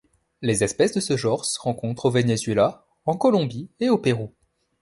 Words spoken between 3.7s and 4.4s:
et au Pérou.